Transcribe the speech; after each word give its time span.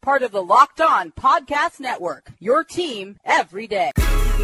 part 0.00 0.22
of 0.22 0.30
the 0.30 0.42
Locked 0.42 0.80
On 0.80 1.10
Podcast 1.12 1.80
Network, 1.80 2.30
your 2.38 2.62
team 2.62 3.18
every 3.24 3.66
day. 3.66 3.90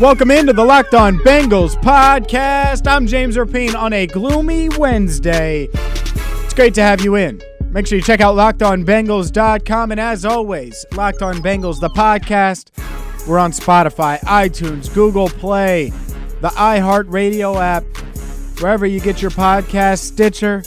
Welcome 0.00 0.30
into 0.30 0.52
the 0.52 0.64
Locked 0.64 0.94
On 0.94 1.18
Bengals 1.18 1.76
podcast. 1.76 2.90
I'm 2.90 3.06
James 3.06 3.36
Rapien 3.36 3.74
on 3.74 3.92
a 3.92 4.06
gloomy 4.06 4.68
Wednesday. 4.70 5.68
It's 5.72 6.54
great 6.54 6.74
to 6.74 6.82
have 6.82 7.02
you 7.02 7.14
in. 7.14 7.40
Make 7.70 7.86
sure 7.86 7.96
you 7.96 8.04
check 8.04 8.20
out 8.20 8.36
lockedonbengals.com. 8.36 9.90
And 9.92 10.00
as 10.00 10.24
always, 10.24 10.84
Locked 10.92 11.22
On 11.22 11.36
Bengals, 11.36 11.80
the 11.80 11.90
podcast. 11.90 12.70
We're 13.28 13.38
on 13.38 13.52
Spotify, 13.52 14.18
iTunes, 14.20 14.92
Google 14.92 15.28
Play, 15.28 15.90
the 16.40 16.48
iHeartRadio 16.48 17.60
app, 17.60 17.84
wherever 18.60 18.86
you 18.86 19.00
get 19.00 19.22
your 19.22 19.30
podcast, 19.30 20.00
Stitcher. 20.00 20.62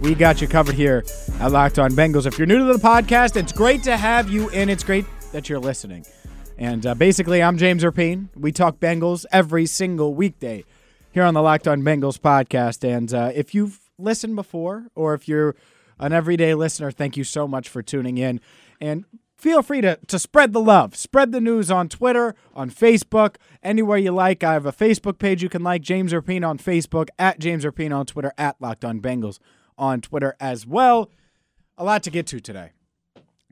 We 0.00 0.14
got 0.14 0.40
you 0.40 0.48
covered 0.48 0.74
here 0.74 1.04
at 1.42 1.50
Locked 1.50 1.80
On 1.80 1.90
Bengals. 1.90 2.24
If 2.24 2.38
you're 2.38 2.46
new 2.46 2.58
to 2.58 2.72
the 2.72 2.78
podcast, 2.78 3.34
it's 3.34 3.50
great 3.50 3.82
to 3.82 3.96
have 3.96 4.30
you 4.30 4.48
in. 4.50 4.68
It's 4.68 4.84
great 4.84 5.04
that 5.32 5.48
you're 5.48 5.58
listening. 5.58 6.06
And 6.56 6.86
uh, 6.86 6.94
basically, 6.94 7.42
I'm 7.42 7.58
James 7.58 7.82
Rapien. 7.82 8.28
We 8.36 8.52
talk 8.52 8.78
Bengals 8.78 9.26
every 9.32 9.66
single 9.66 10.14
weekday 10.14 10.64
here 11.10 11.24
on 11.24 11.34
the 11.34 11.42
Locked 11.42 11.66
On 11.66 11.82
Bengals 11.82 12.16
podcast. 12.16 12.88
And 12.88 13.12
uh, 13.12 13.32
if 13.34 13.56
you've 13.56 13.80
listened 13.98 14.36
before, 14.36 14.86
or 14.94 15.14
if 15.14 15.26
you're 15.26 15.56
an 15.98 16.12
everyday 16.12 16.54
listener, 16.54 16.92
thank 16.92 17.16
you 17.16 17.24
so 17.24 17.48
much 17.48 17.68
for 17.68 17.82
tuning 17.82 18.18
in. 18.18 18.40
And 18.80 19.04
feel 19.36 19.62
free 19.62 19.80
to, 19.80 19.98
to 20.06 20.20
spread 20.20 20.52
the 20.52 20.60
love. 20.60 20.94
Spread 20.94 21.32
the 21.32 21.40
news 21.40 21.72
on 21.72 21.88
Twitter, 21.88 22.36
on 22.54 22.70
Facebook, 22.70 23.34
anywhere 23.64 23.98
you 23.98 24.12
like. 24.12 24.44
I 24.44 24.52
have 24.52 24.66
a 24.66 24.72
Facebook 24.72 25.18
page 25.18 25.42
you 25.42 25.48
can 25.48 25.64
like, 25.64 25.82
James 25.82 26.12
Rapien 26.12 26.48
on 26.48 26.58
Facebook, 26.58 27.08
at 27.18 27.40
James 27.40 27.64
Rapien 27.64 27.92
on 27.92 28.06
Twitter, 28.06 28.32
at 28.38 28.60
Locked 28.60 28.84
On 28.84 29.00
Bengals 29.00 29.40
on 29.76 30.00
Twitter 30.00 30.36
as 30.38 30.64
well. 30.64 31.10
A 31.82 31.84
lot 31.84 32.04
to 32.04 32.10
get 32.10 32.28
to 32.28 32.38
today. 32.38 32.70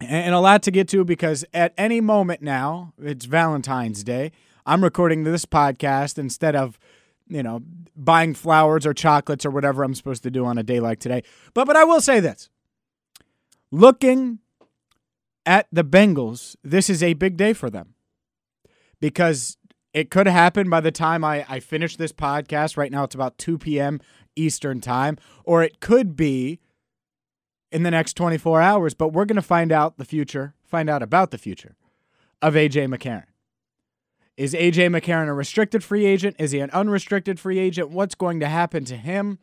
And 0.00 0.32
a 0.32 0.38
lot 0.38 0.62
to 0.62 0.70
get 0.70 0.86
to 0.90 1.04
because 1.04 1.44
at 1.52 1.74
any 1.76 2.00
moment 2.00 2.42
now, 2.42 2.92
it's 3.02 3.24
Valentine's 3.24 4.04
Day. 4.04 4.30
I'm 4.64 4.84
recording 4.84 5.24
this 5.24 5.44
podcast 5.44 6.16
instead 6.16 6.54
of, 6.54 6.78
you 7.26 7.42
know, 7.42 7.60
buying 7.96 8.34
flowers 8.34 8.86
or 8.86 8.94
chocolates 8.94 9.44
or 9.44 9.50
whatever 9.50 9.82
I'm 9.82 9.96
supposed 9.96 10.22
to 10.22 10.30
do 10.30 10.44
on 10.46 10.58
a 10.58 10.62
day 10.62 10.78
like 10.78 11.00
today. 11.00 11.24
But 11.54 11.66
but 11.66 11.74
I 11.74 11.82
will 11.82 12.00
say 12.00 12.20
this. 12.20 12.48
Looking 13.72 14.38
at 15.44 15.66
the 15.72 15.82
Bengals, 15.82 16.54
this 16.62 16.88
is 16.88 17.02
a 17.02 17.14
big 17.14 17.36
day 17.36 17.52
for 17.52 17.68
them. 17.68 17.94
Because 19.00 19.56
it 19.92 20.08
could 20.08 20.28
happen 20.28 20.70
by 20.70 20.80
the 20.80 20.92
time 20.92 21.24
I, 21.24 21.44
I 21.48 21.58
finish 21.58 21.96
this 21.96 22.12
podcast. 22.12 22.76
Right 22.76 22.92
now 22.92 23.02
it's 23.02 23.16
about 23.16 23.38
2 23.38 23.58
p.m. 23.58 24.00
Eastern 24.36 24.80
time, 24.80 25.18
or 25.42 25.64
it 25.64 25.80
could 25.80 26.14
be 26.14 26.60
in 27.72 27.82
the 27.82 27.90
next 27.90 28.14
24 28.14 28.60
hours, 28.60 28.94
but 28.94 29.12
we're 29.12 29.24
going 29.24 29.36
to 29.36 29.42
find 29.42 29.72
out 29.72 29.96
the 29.96 30.04
future, 30.04 30.54
find 30.64 30.90
out 30.90 31.02
about 31.02 31.30
the 31.30 31.38
future 31.38 31.76
of 32.42 32.54
AJ 32.54 32.94
McCarron. 32.94 33.24
Is 34.36 34.54
AJ 34.54 34.88
McCarron 34.98 35.28
a 35.28 35.34
restricted 35.34 35.84
free 35.84 36.06
agent? 36.06 36.36
Is 36.38 36.52
he 36.52 36.60
an 36.60 36.70
unrestricted 36.70 37.38
free 37.38 37.58
agent? 37.58 37.90
What's 37.90 38.14
going 38.14 38.40
to 38.40 38.48
happen 38.48 38.84
to 38.86 38.96
him? 38.96 39.38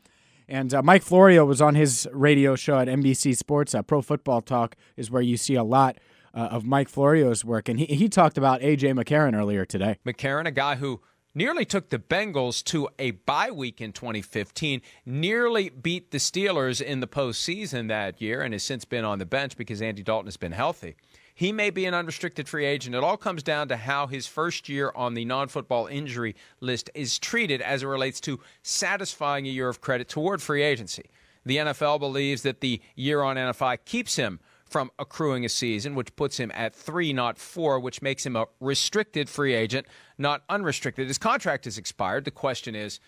And 0.48 0.74
uh, 0.74 0.82
Mike 0.82 1.04
Florio 1.04 1.46
was 1.46 1.62
on 1.62 1.76
his 1.76 2.08
radio 2.12 2.56
show 2.56 2.80
at 2.80 2.88
NBC 2.88 3.36
Sports. 3.36 3.76
Uh, 3.76 3.82
Pro 3.82 4.02
Football 4.02 4.42
Talk 4.42 4.76
is 4.96 5.12
where 5.12 5.22
you 5.22 5.38
see 5.38 5.56
a 5.56 5.64
lot 5.64 5.98
uh, 6.34 6.48
of 6.52 6.66
Mike 6.66 6.90
Florio's 6.90 7.44
work. 7.44 7.68
And 7.70 7.80
he, 7.80 7.86
he 7.86 8.10
talked 8.10 8.38
about 8.38 8.62
AJ 8.62 8.98
McCarron 8.98 9.36
earlier 9.36 9.66
today. 9.66 9.98
McCarron, 10.06 10.48
a 10.48 10.52
guy 10.52 10.76
who 10.76 11.02
nearly 11.38 11.66
took 11.66 11.90
the 11.90 12.00
Bengals 12.00 12.64
to 12.64 12.90
a 12.98 13.12
bye 13.12 13.52
week 13.52 13.80
in 13.80 13.94
2015, 13.94 14.82
nearly 15.06 15.70
beat 15.70 16.10
the 16.10 16.18
Steelers 16.18 16.82
in 16.82 17.00
the 17.00 17.08
postseason 17.08 17.88
that 17.90 18.20
year, 18.20 18.42
and 18.42 18.56
has 18.56 18.64
since 18.64 18.86
been 18.86 19.06
on 19.06 19.20
the 19.20 19.26
bench 19.26 19.56
because 19.56 19.80
Andy 19.80 20.02
Dalton 20.02 20.26
has 20.26 20.36
been 20.36 20.52
healthy. 20.52 20.96
He 21.36 21.52
may 21.52 21.70
be 21.70 21.86
an 21.86 21.94
unrestricted 21.94 22.50
free 22.50 22.66
agent. 22.66 22.96
It 22.96 23.04
all 23.04 23.18
comes 23.18 23.44
down 23.44 23.68
to 23.68 23.78
how 23.78 24.08
his 24.08 24.26
first 24.26 24.68
year 24.68 24.92
on 24.96 25.14
the 25.14 25.26
non 25.26 25.48
football 25.48 25.86
injury 25.86 26.36
list 26.60 26.90
is 26.96 27.20
treated 27.20 27.62
as 27.62 27.84
it 27.84 27.88
relates 27.88 28.20
to 28.22 28.40
satisfying 28.64 29.46
a 29.46 29.52
year 29.52 29.70
of 29.70 29.80
credit 29.80 30.10
toward 30.10 30.42
free 30.42 30.64
agency. 30.64 31.12
The 31.46 31.58
NFL 31.58 32.00
believes 32.00 32.42
that 32.42 32.62
the 32.62 32.82
year 32.96 33.22
on 33.22 33.36
NFI 33.36 33.78
keeps 33.86 34.16
him 34.16 34.40
from 34.70 34.92
accruing 35.00 35.46
a 35.46 35.50
season, 35.50 35.96
which 35.96 36.16
puts 36.16 36.38
him 36.38 36.52
at 36.54 36.76
three, 36.76 37.14
not 37.14 37.38
four, 37.38 37.80
which 37.80 38.02
makes 38.02 38.26
him 38.26 38.36
a 38.36 38.48
restricted 38.60 39.30
free 39.30 39.54
agent, 39.54 39.88
not 40.18 40.44
unrestricted. 40.50 41.08
His 41.08 41.18
contract 41.18 41.66
has 41.66 41.78
expired. 41.78 42.26
The 42.26 42.32
question 42.32 42.76
is, 42.76 43.00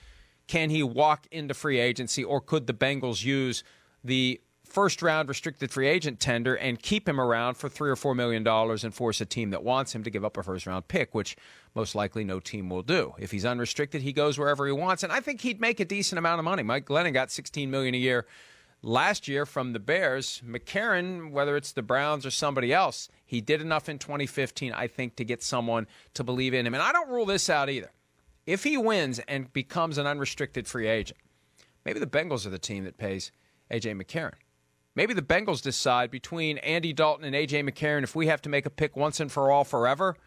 can 0.48 0.70
he 0.70 0.82
walk 0.82 1.28
into 1.32 1.54
free 1.54 1.80
agency, 1.80 2.24
or 2.24 2.42
could 2.42 2.66
the 2.66 2.74
Bengals 2.74 3.24
use 3.24 3.64
the 4.04 4.42
first 4.64 5.02
round 5.02 5.28
restricted 5.28 5.72
free 5.72 5.88
agent 5.88 6.20
tender 6.20 6.56
and 6.56 6.80
keep 6.80 7.10
him 7.10 7.20
around 7.20 7.56
for 7.56 7.68
three 7.68 7.90
or 7.90 7.96
four 7.96 8.14
million 8.14 8.44
dollars 8.44 8.84
and 8.84 8.94
force 8.94 9.20
a 9.20 9.26
team 9.26 9.50
that 9.50 9.64
wants 9.64 9.94
him 9.96 10.04
to 10.04 10.12
give 10.12 10.24
up 10.24 10.38
a 10.38 10.44
first 10.44 10.68
round 10.68 10.88
pick, 10.88 11.14
which 11.14 11.36
most 11.76 11.96
likely 11.96 12.24
no 12.24 12.40
team 12.40 12.70
will 12.70 12.84
do. 12.84 13.14
If 13.18 13.32
he's 13.32 13.46
unrestricted, 13.46 14.02
he 14.04 14.14
goes 14.14 14.38
wherever 14.38 14.66
he 14.66 14.72
wants, 14.72 15.04
and 15.04 15.12
I 15.12 15.20
think 15.20 15.42
he'd 15.42 15.60
make 15.60 15.80
a 15.80 15.86
decent 15.86 16.20
amount 16.20 16.40
of 16.40 16.46
money. 16.46 16.64
Mike 16.64 16.86
Glennon 16.86 17.14
got 17.14 17.32
sixteen 17.32 17.70
million 17.70 17.96
a 17.96 17.98
year 17.98 18.28
last 18.82 19.28
year 19.28 19.46
from 19.46 19.74
the 19.74 19.80
Bears. 19.80 20.42
McCarron, 20.46 21.32
whether 21.32 21.56
it's 21.56 21.72
the 21.72 21.82
Browns 21.82 22.26
or 22.26 22.32
somebody 22.32 22.74
else, 22.74 23.10
he 23.26 23.42
did 23.42 23.62
enough 23.62 23.90
in 23.90 24.00
2015, 24.00 24.74
I 24.74 24.88
think, 24.88 25.16
to 25.18 25.26
get 25.26 25.44
someone 25.44 25.88
to 26.14 26.24
believe 26.24 26.54
in 26.54 26.66
him. 26.66 26.74
And 26.74 26.84
I 26.84 26.92
don't 26.92 27.10
rule 27.10 27.26
this 27.26 27.50
out 27.50 27.70
either. 27.70 27.92
If 28.46 28.64
he 28.64 28.78
wins 28.78 29.20
and 29.28 29.52
becomes 29.54 29.98
an 29.98 30.08
unrestricted 30.08 30.68
free 30.68 30.88
agent, 30.88 31.20
maybe 31.86 32.00
the 32.00 32.08
Bengals 32.08 32.46
are 32.46 32.50
the 32.50 32.60
team 32.60 32.84
that 32.86 32.98
pays 32.98 33.32
A.J. 33.70 33.94
McCarron. 33.94 34.34
Maybe 34.96 35.14
the 35.14 35.22
Bengals 35.22 35.62
decide 35.62 36.10
between 36.10 36.58
Andy 36.60 36.94
Dalton 36.94 37.26
and 37.26 37.36
A.J. 37.36 37.64
McCarron, 37.64 38.04
if 38.04 38.16
we 38.16 38.28
have 38.28 38.42
to 38.42 38.50
make 38.50 38.66
a 38.66 38.72
pick 38.72 38.96
once 38.96 39.20
and 39.20 39.32
for 39.32 39.52
all 39.52 39.64
forever, 39.64 40.18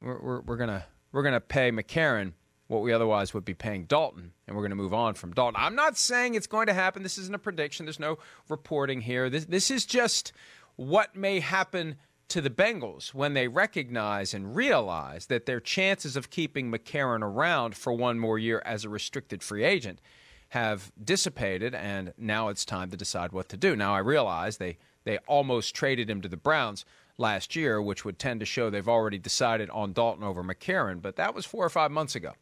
we're, 0.00 0.20
we're, 0.20 0.40
we're 0.40 0.56
going 0.56 0.82
we're 1.12 1.22
gonna 1.22 1.40
pay 1.40 1.70
McCarron 1.70 2.32
what 2.68 2.82
we 2.82 2.92
otherwise 2.92 3.34
would 3.34 3.44
be 3.44 3.54
paying 3.54 3.84
Dalton, 3.84 4.32
and 4.46 4.56
we're 4.56 4.62
going 4.62 4.70
to 4.70 4.76
move 4.76 4.94
on 4.94 5.14
from 5.14 5.32
Dalton. 5.32 5.60
I'm 5.62 5.74
not 5.74 5.96
saying 5.96 6.34
it's 6.34 6.46
going 6.46 6.66
to 6.68 6.74
happen. 6.74 7.02
This 7.02 7.18
isn't 7.18 7.34
a 7.34 7.38
prediction. 7.38 7.86
There's 7.86 8.00
no 8.00 8.18
reporting 8.48 9.02
here. 9.02 9.28
This, 9.28 9.44
this 9.44 9.70
is 9.70 9.84
just 9.84 10.32
what 10.76 11.14
may 11.14 11.40
happen 11.40 11.96
to 12.28 12.40
the 12.40 12.50
Bengals 12.50 13.12
when 13.12 13.34
they 13.34 13.46
recognize 13.46 14.32
and 14.32 14.56
realize 14.56 15.26
that 15.26 15.44
their 15.44 15.60
chances 15.60 16.16
of 16.16 16.30
keeping 16.30 16.72
McCarron 16.72 17.20
around 17.20 17.76
for 17.76 17.92
one 17.92 18.18
more 18.18 18.38
year 18.38 18.62
as 18.64 18.84
a 18.84 18.88
restricted 18.88 19.42
free 19.42 19.64
agent 19.64 20.00
have 20.48 20.92
dissipated, 21.02 21.74
and 21.74 22.12
now 22.16 22.48
it's 22.48 22.64
time 22.64 22.90
to 22.90 22.96
decide 22.96 23.32
what 23.32 23.48
to 23.50 23.56
do. 23.56 23.76
Now, 23.76 23.94
I 23.94 23.98
realize 23.98 24.56
they, 24.56 24.78
they 25.04 25.18
almost 25.26 25.74
traded 25.74 26.08
him 26.08 26.20
to 26.22 26.28
the 26.28 26.36
Browns 26.36 26.84
last 27.18 27.54
year, 27.56 27.82
which 27.82 28.04
would 28.04 28.18
tend 28.18 28.40
to 28.40 28.46
show 28.46 28.70
they've 28.70 28.88
already 28.88 29.18
decided 29.18 29.68
on 29.70 29.92
Dalton 29.92 30.24
over 30.24 30.42
McCarron, 30.42 31.02
but 31.02 31.16
that 31.16 31.34
was 31.34 31.44
four 31.44 31.64
or 31.64 31.70
five 31.70 31.90
months 31.90 32.14
ago. 32.14 32.32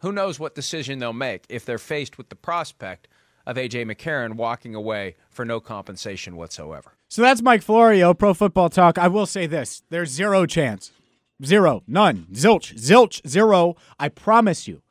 Who 0.00 0.12
knows 0.12 0.38
what 0.38 0.54
decision 0.54 0.98
they'll 0.98 1.12
make 1.12 1.44
if 1.48 1.64
they're 1.64 1.78
faced 1.78 2.18
with 2.18 2.28
the 2.28 2.36
prospect 2.36 3.08
of 3.46 3.56
A.J. 3.56 3.84
McCarron 3.84 4.34
walking 4.34 4.74
away 4.74 5.16
for 5.30 5.44
no 5.44 5.60
compensation 5.60 6.36
whatsoever. 6.36 6.92
So 7.08 7.22
that's 7.22 7.42
Mike 7.42 7.62
Florio, 7.62 8.12
Pro 8.12 8.34
Football 8.34 8.68
Talk. 8.68 8.98
I 8.98 9.08
will 9.08 9.26
say 9.26 9.46
this 9.46 9.82
there's 9.90 10.10
zero 10.10 10.46
chance. 10.46 10.90
Zero. 11.44 11.82
None. 11.86 12.26
Zilch. 12.32 12.74
Zilch. 12.74 13.26
Zero. 13.26 13.76
I 13.98 14.08
promise 14.08 14.66
you. 14.66 14.82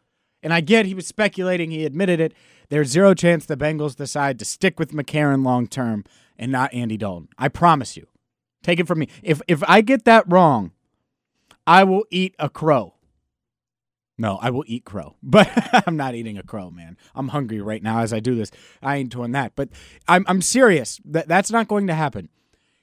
And 0.44 0.54
I 0.54 0.62
get 0.62 0.86
he 0.86 0.94
was 0.94 1.08
speculating, 1.08 1.72
he 1.72 1.86
admitted 1.86 2.20
it. 2.20 2.34
There's 2.70 2.90
zero 2.90 3.14
chance 3.14 3.46
the 3.46 3.58
Bengals 3.58 3.96
decide 3.96 4.40
to 4.40 4.46
stick 4.46 4.80
with 4.80 4.92
McCarron 4.92 5.44
long 5.44 5.68
term 5.68 6.04
and 6.38 6.52
not 6.52 6.74
Andy 6.74 6.98
Dalton. 6.98 7.30
I 7.38 7.48
promise 7.48 7.98
you. 7.98 8.08
Take 8.62 8.80
it 8.80 8.88
from 8.88 9.00
me. 9.00 9.08
If 9.22 9.42
if 9.48 9.64
I 9.68 9.82
get 9.82 10.06
that 10.06 10.24
wrong, 10.28 10.72
I 11.68 11.84
will 11.84 12.06
eat 12.10 12.36
a 12.40 12.50
crow. 12.50 12.95
No, 14.18 14.38
I 14.42 14.50
will 14.50 14.64
eat 14.68 14.86
crow, 14.86 15.16
but 15.24 15.50
I'm 15.88 15.98
not 15.98 16.16
eating 16.16 16.38
a 16.38 16.44
crow, 16.44 16.72
man. 16.72 16.98
I'm 17.14 17.30
hungry 17.30 17.62
right 17.62 17.84
now 17.84 18.00
as 18.00 18.14
I 18.14 18.20
do 18.20 18.36
this. 18.36 18.52
I 18.82 18.98
ain't 18.98 19.12
doing 19.12 19.32
that, 19.32 19.54
but 19.56 19.70
I'm 20.08 20.26
I'm 20.28 20.42
serious. 20.42 21.00
That 21.06 21.28
that's 21.28 21.52
not 21.52 21.68
going 21.68 21.88
to 21.88 21.94
happen. 21.94 22.30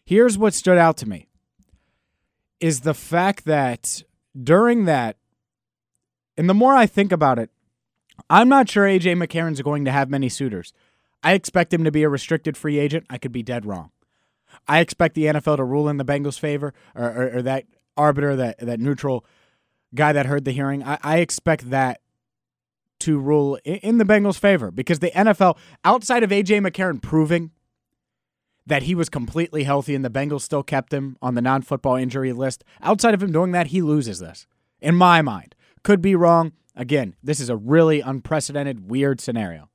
Here's 0.05 0.37
what 0.37 0.55
stood 0.55 0.79
out 0.79 0.97
to 0.99 1.09
me 1.09 1.29
is 2.61 2.81
the 2.81 2.95
fact 2.95 3.45
that 3.45 4.03
during 4.41 4.85
that, 4.85 5.17
and 6.37 6.49
the 6.49 6.55
more 6.55 6.75
I 6.75 6.87
think 6.87 7.13
about 7.13 7.39
it, 7.39 7.51
I'm 8.31 8.49
not 8.49 8.69
sure 8.69 8.85
AJ 8.85 9.17
McCarron's 9.17 9.63
going 9.63 9.85
to 9.85 9.91
have 9.91 10.09
many 10.11 10.29
suitors. 10.29 10.73
I 11.23 11.33
expect 11.33 11.73
him 11.73 11.85
to 11.85 11.91
be 11.91 12.03
a 12.03 12.09
restricted 12.09 12.57
free 12.57 12.79
agent. 12.79 13.07
I 13.09 13.19
could 13.19 13.33
be 13.33 13.43
dead 13.43 13.65
wrong. 13.65 13.91
I 14.69 14.81
expect 14.81 15.15
the 15.15 15.25
NFL 15.25 15.57
to 15.57 15.65
rule 15.65 15.89
in 15.89 15.97
the 15.97 16.05
Bengals' 16.05 16.39
favor, 16.39 16.75
or, 16.95 17.05
or, 17.05 17.37
or 17.39 17.43
that 17.43 17.65
arbiter, 17.97 18.37
that 18.37 18.59
that 18.59 18.81
neutral 18.81 19.25
guy 19.95 20.13
that 20.13 20.27
heard 20.27 20.45
the 20.45 20.53
hearing. 20.53 20.83
I, 20.83 20.99
I 21.03 21.19
expect 21.19 21.71
that 21.71 22.01
to 23.01 23.19
rule 23.19 23.59
in, 23.65 23.77
in 23.77 23.99
the 23.99 24.05
Bengals' 24.05 24.39
favor 24.39 24.71
because 24.71 25.01
the 25.01 25.11
NFL, 25.11 25.57
outside 25.85 26.23
of 26.23 26.31
AJ 26.31 26.67
McCarron 26.67 27.03
proving 27.03 27.51
that 28.67 28.85
he 28.85 28.95
was 28.95 29.09
completely 29.09 29.65
healthy 29.65 29.95
and 29.95 30.05
the 30.05 30.11
Bengals 30.11 30.43
still 30.43 30.63
kept 30.63 30.93
him 30.93 31.17
on 31.21 31.35
the 31.35 31.43
non-football 31.43 31.97
injury 31.97 32.33
list, 32.33 32.63
outside 32.81 33.13
of 33.15 33.23
him 33.23 33.33
doing 33.33 33.53
that, 33.53 33.69
he 33.69 33.83
loses 33.83 34.21
this. 34.21 34.47
In 34.81 34.95
my 34.95 35.21
mind, 35.21 35.55
could 35.83 36.01
be 36.01 36.15
wrong. 36.15 36.53
Again, 36.77 37.17
this 37.23 37.41
is 37.41 37.49
a 37.49 37.57
really 37.57 38.01
unprecedented, 38.01 38.89
weird 38.89 39.21
scenario. 39.21 39.69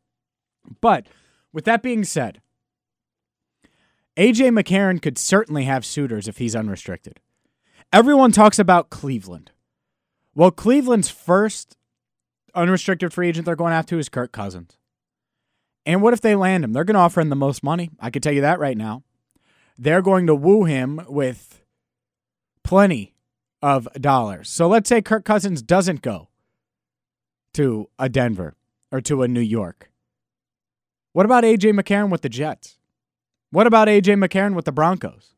But 0.81 1.08
with 1.52 1.66
that 1.66 1.84
being 1.84 2.04
said, 2.04 2.42
AJ 4.18 4.58
McCarron 4.58 5.02
could 5.02 5.18
certainly 5.18 5.66
have 5.66 5.86
suitors 5.86 6.28
if 6.28 6.38
he's 6.38 6.56
unrestricted. 6.56 7.19
Everyone 7.94 8.31
talks 8.31 8.58
about 8.58 8.90
Cleveland. 8.90 9.52
Well, 10.38 10.51
Cleveland's 10.51 11.10
first 11.10 11.78
unrestricted 12.54 13.12
free 13.12 13.28
agent 13.28 13.48
they're 13.48 13.56
going 13.56 13.74
after 13.74 13.98
is 13.98 14.07
Kirk 14.07 14.31
Cousins. 14.31 14.78
And 15.84 16.04
what 16.04 16.13
if 16.13 16.22
they 16.22 16.36
land 16.36 16.63
him? 16.63 16.74
They're 16.74 16.84
going 16.84 16.94
to 16.94 17.00
offer 17.00 17.22
him 17.22 17.30
the 17.30 17.36
most 17.36 17.63
money. 17.63 17.89
I 18.00 18.12
can 18.12 18.22
tell 18.22 18.34
you 18.34 18.42
that 18.42 18.60
right 18.60 18.78
now. 18.78 19.01
They're 19.80 20.04
going 20.04 20.28
to 20.28 20.36
woo 20.36 20.66
him 20.66 21.01
with 21.07 21.63
plenty 22.63 23.16
of 23.63 23.88
dollars. 24.00 24.48
So 24.48 24.68
let's 24.68 24.88
say 24.88 25.01
Kirk 25.01 25.25
Cousins 25.25 25.63
doesn't 25.63 26.04
go 26.04 26.30
to 27.56 27.90
a 27.98 28.07
Denver 28.07 28.54
or 28.92 29.01
to 29.01 29.24
a 29.24 29.28
New 29.28 29.42
York. 29.42 29.90
What 31.13 31.25
about 31.25 31.45
AJ 31.45 31.74
McCarron 31.74 32.12
with 32.12 32.22
the 32.22 32.30
Jets? 32.30 32.78
What 33.50 33.66
about 33.66 33.88
AJ 33.88 34.24
McCarron 34.24 34.54
with 34.54 34.66
the 34.66 34.72
Broncos? 34.72 35.33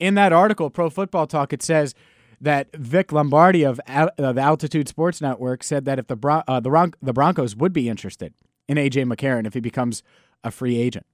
In 0.00 0.14
that 0.14 0.32
article, 0.32 0.70
Pro 0.70 0.90
Football 0.90 1.28
Talk, 1.28 1.52
it 1.52 1.62
says 1.62 1.94
that 2.40 2.74
Vic 2.74 3.12
Lombardi 3.12 3.64
of, 3.64 3.80
of 3.86 4.38
Altitude 4.38 4.88
Sports 4.88 5.20
Network 5.20 5.62
said 5.62 5.84
that 5.86 5.98
if 5.98 6.06
the 6.06 6.16
Bron- 6.16 6.44
uh, 6.46 6.60
the, 6.60 6.70
Bron- 6.70 6.94
the 7.02 7.12
Broncos 7.12 7.56
would 7.56 7.72
be 7.72 7.88
interested 7.88 8.32
in 8.68 8.76
AJ 8.76 9.12
McCarron 9.12 9.46
if 9.46 9.54
he 9.54 9.60
becomes 9.60 10.02
a 10.44 10.50
free 10.50 10.76
agent. 10.76 11.06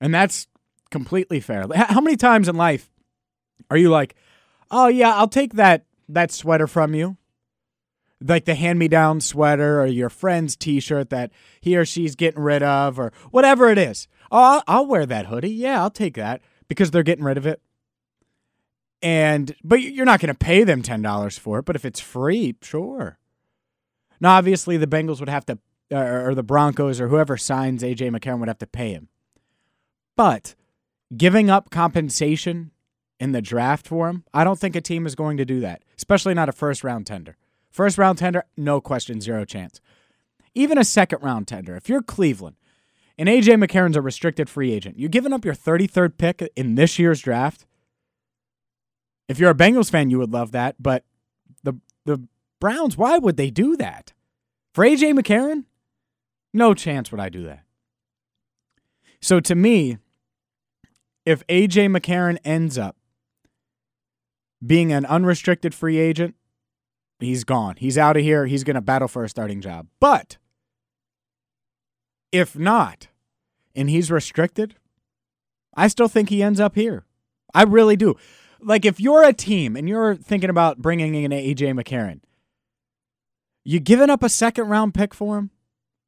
And 0.00 0.14
that's 0.14 0.46
completely 0.90 1.40
fair. 1.40 1.66
How 1.74 2.00
many 2.00 2.16
times 2.16 2.48
in 2.48 2.56
life 2.56 2.90
are 3.70 3.76
you 3.76 3.88
like, 3.90 4.14
"Oh 4.70 4.88
yeah, 4.88 5.14
I'll 5.14 5.28
take 5.28 5.54
that 5.54 5.84
that 6.08 6.32
sweater 6.32 6.66
from 6.66 6.94
you." 6.94 7.16
Like 8.20 8.44
the 8.44 8.54
hand-me-down 8.54 9.20
sweater 9.20 9.80
or 9.80 9.86
your 9.86 10.08
friend's 10.08 10.54
t-shirt 10.54 11.10
that 11.10 11.32
he 11.60 11.76
or 11.76 11.84
she's 11.84 12.14
getting 12.14 12.40
rid 12.40 12.62
of 12.62 12.98
or 12.98 13.12
whatever 13.32 13.68
it 13.68 13.78
is. 13.78 14.06
Oh, 14.30 14.38
I'll, 14.38 14.62
I'll 14.68 14.86
wear 14.86 15.06
that 15.06 15.26
hoodie. 15.26 15.50
Yeah, 15.50 15.82
I'll 15.82 15.90
take 15.90 16.14
that 16.14 16.40
because 16.68 16.92
they're 16.92 17.02
getting 17.02 17.24
rid 17.24 17.36
of 17.36 17.46
it. 17.46 17.60
And 19.02 19.54
but 19.64 19.82
you're 19.82 20.06
not 20.06 20.20
going 20.20 20.32
to 20.32 20.38
pay 20.38 20.62
them 20.62 20.82
$10 20.82 21.38
for 21.38 21.58
it, 21.58 21.64
but 21.64 21.74
if 21.76 21.84
it's 21.84 22.00
free, 22.00 22.56
sure. 22.62 23.18
Now 24.20 24.36
obviously 24.36 24.76
the 24.76 24.86
Bengals 24.86 25.18
would 25.18 25.28
have 25.28 25.44
to 25.46 25.58
uh, 25.90 25.96
or 25.96 26.34
the 26.34 26.42
Broncos 26.42 27.00
or 27.00 27.08
whoever 27.08 27.36
signs 27.36 27.82
AJ 27.82 28.16
McCarron 28.16 28.38
would 28.38 28.48
have 28.48 28.58
to 28.58 28.66
pay 28.66 28.92
him. 28.92 29.08
But 30.16 30.54
giving 31.16 31.50
up 31.50 31.70
compensation 31.70 32.70
in 33.20 33.32
the 33.32 33.42
draft 33.42 33.86
for 33.86 34.08
him, 34.08 34.24
I 34.32 34.44
don't 34.44 34.58
think 34.58 34.74
a 34.74 34.80
team 34.80 35.06
is 35.06 35.14
going 35.14 35.36
to 35.36 35.44
do 35.44 35.60
that, 35.60 35.82
especially 35.96 36.34
not 36.34 36.48
a 36.48 36.52
first 36.52 36.82
round 36.82 37.06
tender. 37.06 37.36
First 37.70 37.98
round 37.98 38.18
tender, 38.18 38.44
no 38.56 38.80
question, 38.80 39.20
zero 39.20 39.44
chance. 39.44 39.80
Even 40.54 40.78
a 40.78 40.84
second 40.84 41.22
round 41.22 41.48
tender. 41.48 41.76
If 41.76 41.88
you're 41.88 42.02
Cleveland 42.02 42.56
and 43.18 43.28
AJ 43.28 43.62
McCarron's 43.62 43.96
a 43.96 44.02
restricted 44.02 44.48
free 44.48 44.72
agent, 44.72 44.98
you're 44.98 45.08
giving 45.08 45.32
up 45.32 45.44
your 45.44 45.54
33rd 45.54 46.18
pick 46.18 46.52
in 46.56 46.74
this 46.74 46.98
year's 46.98 47.20
draft. 47.20 47.66
If 49.28 49.38
you're 49.38 49.50
a 49.50 49.54
Bengals 49.54 49.90
fan, 49.90 50.10
you 50.10 50.18
would 50.18 50.32
love 50.32 50.52
that, 50.52 50.76
but 50.80 51.04
the 51.62 51.74
the 52.04 52.26
Browns, 52.60 52.96
why 52.96 53.18
would 53.18 53.36
they 53.36 53.50
do 53.50 53.76
that? 53.76 54.12
For 54.72 54.84
AJ 54.84 55.18
McCarron? 55.18 55.64
No 56.54 56.74
chance 56.74 57.10
would 57.10 57.20
I 57.20 57.28
do 57.28 57.42
that. 57.44 57.64
So 59.20 59.40
to 59.40 59.54
me, 59.54 59.98
if 61.24 61.46
AJ 61.46 61.96
McCarron 61.96 62.38
ends 62.44 62.78
up 62.78 62.96
being 64.64 64.92
an 64.92 65.04
unrestricted 65.06 65.74
free 65.74 65.98
agent, 65.98 66.34
he's 67.18 67.44
gone. 67.44 67.76
He's 67.78 67.98
out 67.98 68.16
of 68.16 68.22
here. 68.22 68.46
He's 68.46 68.64
going 68.64 68.74
to 68.74 68.80
battle 68.80 69.08
for 69.08 69.24
a 69.24 69.28
starting 69.28 69.60
job. 69.60 69.86
But 70.00 70.38
if 72.30 72.56
not, 72.56 73.08
and 73.74 73.88
he's 73.88 74.10
restricted, 74.10 74.76
I 75.74 75.88
still 75.88 76.08
think 76.08 76.28
he 76.28 76.42
ends 76.42 76.60
up 76.60 76.74
here. 76.74 77.04
I 77.54 77.62
really 77.62 77.96
do. 77.96 78.16
Like 78.62 78.84
if 78.84 79.00
you're 79.00 79.24
a 79.24 79.32
team 79.32 79.76
and 79.76 79.88
you're 79.88 80.14
thinking 80.14 80.50
about 80.50 80.78
bringing 80.78 81.14
in 81.14 81.30
AJ 81.32 81.80
McCarron, 81.80 82.20
you 83.64 83.80
giving 83.80 84.10
up 84.10 84.22
a 84.22 84.28
second 84.28 84.68
round 84.68 84.94
pick 84.94 85.14
for 85.14 85.38
him? 85.38 85.50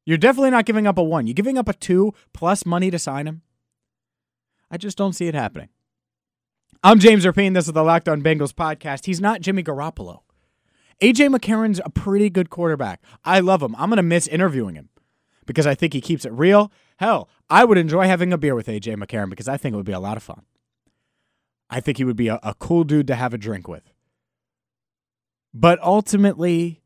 You're 0.05 0.17
definitely 0.17 0.51
not 0.51 0.65
giving 0.65 0.87
up 0.87 0.97
a 0.97 1.03
one. 1.03 1.27
You're 1.27 1.33
giving 1.33 1.57
up 1.57 1.67
a 1.67 1.73
two 1.73 2.13
plus 2.33 2.65
money 2.65 2.91
to 2.91 2.99
sign 2.99 3.27
him. 3.27 3.41
I 4.69 4.77
just 4.77 4.97
don't 4.97 5.13
see 5.13 5.27
it 5.27 5.35
happening. 5.35 5.69
I'm 6.83 6.99
James 6.99 7.25
Rapien. 7.25 7.53
This 7.53 7.65
is 7.65 7.73
the 7.73 7.83
Locked 7.83 8.07
On 8.07 8.21
Bengals 8.21 8.53
podcast. 8.53 9.05
He's 9.05 9.19
not 9.19 9.41
Jimmy 9.41 9.63
Garoppolo. 9.63 10.19
AJ 11.01 11.35
McCarron's 11.35 11.81
a 11.83 11.89
pretty 11.89 12.29
good 12.29 12.49
quarterback. 12.49 13.01
I 13.23 13.39
love 13.39 13.61
him. 13.61 13.75
I'm 13.75 13.89
going 13.89 13.97
to 13.97 14.03
miss 14.03 14.27
interviewing 14.27 14.75
him 14.75 14.89
because 15.45 15.67
I 15.67 15.75
think 15.75 15.93
he 15.93 16.01
keeps 16.01 16.25
it 16.25 16.31
real. 16.31 16.71
Hell, 16.97 17.27
I 17.49 17.65
would 17.65 17.77
enjoy 17.77 18.05
having 18.05 18.31
a 18.31 18.37
beer 18.37 18.55
with 18.55 18.67
AJ 18.67 18.95
McCarron 18.97 19.29
because 19.29 19.47
I 19.47 19.57
think 19.57 19.73
it 19.73 19.77
would 19.77 19.85
be 19.85 19.91
a 19.91 19.99
lot 19.99 20.17
of 20.17 20.23
fun. 20.23 20.43
I 21.69 21.79
think 21.79 21.97
he 21.97 22.03
would 22.03 22.15
be 22.15 22.27
a, 22.27 22.39
a 22.43 22.53
cool 22.55 22.83
dude 22.83 23.07
to 23.07 23.15
have 23.15 23.33
a 23.33 23.37
drink 23.37 23.67
with. 23.67 23.91
But 25.53 25.81
ultimately, 25.81 26.81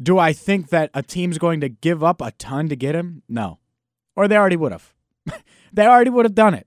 do 0.00 0.18
I 0.18 0.32
think 0.32 0.68
that 0.70 0.90
a 0.94 1.02
team's 1.02 1.38
going 1.38 1.60
to 1.60 1.68
give 1.68 2.04
up 2.04 2.20
a 2.20 2.30
ton 2.32 2.68
to 2.68 2.76
get 2.76 2.94
him? 2.94 3.22
No. 3.28 3.58
Or 4.14 4.28
they 4.28 4.36
already 4.36 4.56
would 4.56 4.72
have. 4.72 4.94
they 5.72 5.86
already 5.86 6.10
would 6.10 6.24
have 6.24 6.34
done 6.34 6.54
it. 6.54 6.66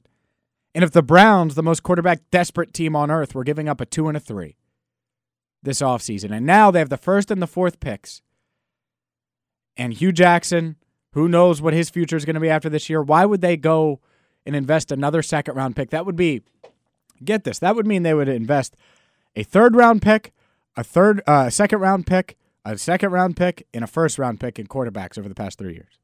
And 0.76 0.84
if 0.84 0.92
the 0.92 1.02
Browns, 1.02 1.56
the 1.56 1.64
most 1.64 1.84
quarterback 1.84 2.30
desperate 2.32 2.74
team 2.74 2.96
on 2.96 3.10
earth, 3.10 3.34
were 3.34 3.44
giving 3.44 3.68
up 3.68 3.82
a 3.82 3.86
two 3.86 4.08
and 4.08 4.16
a 4.16 4.20
three 4.20 4.58
this 5.64 5.82
offseason, 5.82 6.32
and 6.32 6.46
now 6.46 6.72
they 6.72 6.80
have 6.80 6.90
the 6.90 6.98
first 6.98 7.32
and 7.32 7.42
the 7.42 7.48
fourth 7.48 7.80
picks, 7.80 8.22
and 9.76 9.94
Hue 9.94 10.12
Jackson, 10.12 10.78
who 11.14 11.28
knows 11.28 11.62
what 11.62 11.74
his 11.74 11.90
future 11.90 12.16
is 12.16 12.24
going 12.24 12.36
to 12.36 12.40
be 12.40 12.50
after 12.50 12.70
this 12.70 12.90
year, 12.90 13.02
why 13.02 13.26
would 13.26 13.42
they 13.42 13.58
go 13.58 14.00
and 14.50 14.56
invest 14.56 14.92
another 14.92 15.22
second 15.22 15.54
round 15.54 15.76
pick? 15.76 15.92
That 15.92 16.08
would 16.08 16.16
be, 16.16 16.42
get 17.24 17.44
this, 17.44 17.60
that 17.60 17.76
would 17.76 17.86
mean 17.86 18.02
they 18.02 18.16
would 18.16 18.28
invest 18.28 18.76
a 19.36 19.44
third 19.44 19.76
round 19.76 20.02
pick, 20.02 20.34
a 20.76 20.84
third, 20.84 21.22
uh, 21.28 21.52
second 21.52 21.80
round 21.80 22.08
pick, 22.08 22.36
a 22.66 22.76
second 22.80 23.12
round 23.12 23.38
pick 23.38 23.68
and 23.76 23.84
a 23.84 23.88
first 23.88 24.18
round 24.18 24.40
pick 24.40 24.58
in 24.58 24.66
quarterbacks 24.66 25.20
over 25.20 25.30
the 25.30 25.36
past 25.36 25.60
three 25.60 25.74
years. 25.74 26.00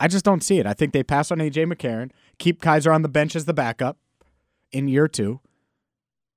I 0.00 0.08
just 0.08 0.24
don't 0.24 0.42
see 0.42 0.58
it. 0.58 0.66
I 0.66 0.72
think 0.72 0.94
they 0.94 1.02
pass 1.02 1.30
on 1.30 1.38
AJ 1.38 1.70
McCarron, 1.70 2.12
keep 2.38 2.62
Kizer 2.62 2.94
on 2.94 3.02
the 3.02 3.08
bench 3.08 3.36
as 3.36 3.44
the 3.44 3.52
backup 3.52 3.98
in 4.72 4.88
year 4.88 5.06
two, 5.06 5.40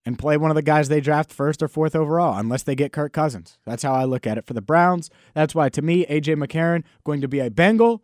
and 0.06 0.20
play 0.20 0.36
one 0.36 0.52
of 0.52 0.56
the 0.56 0.62
guys 0.62 0.90
they 0.90 1.00
draft 1.00 1.32
first 1.32 1.64
or 1.64 1.68
fourth 1.70 1.96
overall, 1.96 2.38
unless 2.38 2.64
they 2.64 2.76
get 2.76 2.92
Kirk 2.92 3.14
Cousins. 3.14 3.60
That's 3.66 3.84
how 3.84 3.94
I 3.94 4.04
look 4.04 4.26
at 4.26 4.38
it 4.38 4.46
for 4.46 4.54
the 4.54 4.62
Browns. 4.62 5.10
That's 5.36 5.54
why, 5.54 5.70
to 5.70 5.82
me, 5.82 6.06
AJ 6.08 6.44
McCarron 6.44 6.84
going 7.04 7.22
to 7.22 7.28
be 7.28 7.40
a 7.40 7.50
Bengal 7.50 8.04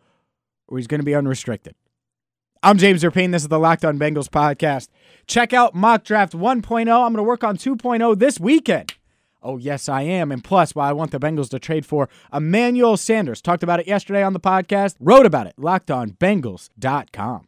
or 0.68 0.78
he's 0.78 0.88
going 0.88 1.00
to 1.00 1.06
be 1.06 1.16
unrestricted. 1.16 1.76
I'm 2.64 2.78
James 2.78 3.04
Rapien. 3.04 3.32
This 3.32 3.44
is 3.44 3.50
the 3.50 3.60
Locked 3.60 3.86
On 3.86 4.00
Bengals 4.00 4.30
podcast. 4.30 4.90
Check 5.28 5.54
out 5.54 5.76
Mock 5.76 6.04
Draft 6.04 6.34
1.0. 6.34 6.80
I'm 6.80 6.86
going 6.86 7.16
to 7.16 7.24
work 7.24 7.44
on 7.44 7.58
2.0 7.58 8.18
this 8.18 8.40
weekend. 8.40 8.94
Oh, 9.44 9.58
yes, 9.58 9.88
I 9.88 10.02
am. 10.02 10.32
And 10.32 10.44
plus, 10.44 10.74
why 10.74 10.90
I 10.90 10.94
want 10.94 11.12
the 11.12 11.20
Bengals 11.20 11.50
to 11.50 11.60
trade 11.60 11.86
for 11.86 12.10
Emmanuel 12.34 12.98
Sanders. 12.98 13.42
Talked 13.42 13.64
about 13.64 13.80
it 13.80 13.88
yesterday 13.88 14.24
on 14.24 14.34
the 14.34 14.40
podcast, 14.40 14.96
wrote 15.00 15.26
about 15.26 15.48
it, 15.48 15.56
lockedonbengals.com. 15.58 17.48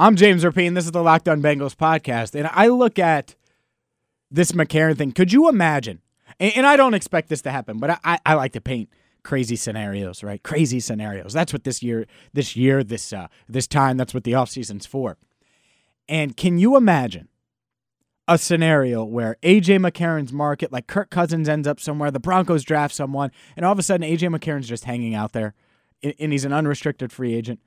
I'm 0.00 0.14
James 0.14 0.44
Rapien. 0.44 0.76
This 0.76 0.84
is 0.84 0.92
the 0.92 1.02
Locked 1.02 1.28
On 1.28 1.42
Bengals 1.42 1.74
podcast. 1.74 2.38
And 2.38 2.48
I 2.52 2.68
look 2.68 3.00
at 3.00 3.34
this 4.30 4.52
McCarron 4.52 4.96
thing. 4.96 5.10
Could 5.10 5.32
you 5.32 5.48
imagine? 5.48 6.02
And, 6.38 6.58
and 6.58 6.66
I 6.66 6.76
don't 6.76 6.94
expect 6.94 7.28
this 7.28 7.42
to 7.42 7.50
happen, 7.50 7.78
but 7.78 7.90
I, 7.90 7.98
I, 8.04 8.18
I 8.26 8.34
like 8.34 8.52
to 8.52 8.60
paint 8.60 8.90
crazy 9.24 9.56
scenarios, 9.56 10.22
right? 10.22 10.40
Crazy 10.40 10.78
scenarios. 10.78 11.32
That's 11.32 11.52
what 11.52 11.64
this 11.64 11.82
year, 11.82 12.06
this 12.32 12.54
year, 12.54 12.84
this 12.84 13.12
uh, 13.12 13.26
this 13.48 13.66
time. 13.66 13.96
That's 13.96 14.14
what 14.14 14.22
the 14.22 14.32
offseason's 14.32 14.86
for. 14.86 15.16
And 16.08 16.36
can 16.36 16.58
you 16.58 16.76
imagine 16.76 17.26
a 18.28 18.38
scenario 18.38 19.04
where 19.04 19.36
AJ 19.42 19.80
McCarron's 19.80 20.32
market, 20.32 20.70
like 20.70 20.86
Kirk 20.86 21.10
Cousins, 21.10 21.48
ends 21.48 21.66
up 21.66 21.80
somewhere, 21.80 22.12
the 22.12 22.20
Broncos 22.20 22.62
draft 22.62 22.94
someone, 22.94 23.32
and 23.56 23.66
all 23.66 23.72
of 23.72 23.80
a 23.80 23.82
sudden 23.82 24.08
AJ 24.08 24.32
McCarron's 24.32 24.68
just 24.68 24.84
hanging 24.84 25.16
out 25.16 25.32
there, 25.32 25.54
and 26.04 26.30
he's 26.30 26.44
an 26.44 26.52
unrestricted 26.52 27.10
free 27.10 27.34
agent, 27.34 27.58